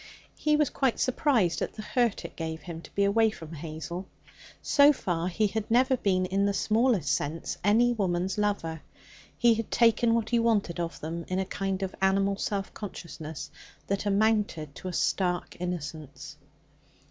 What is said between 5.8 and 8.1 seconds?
been, in the smallest sense, any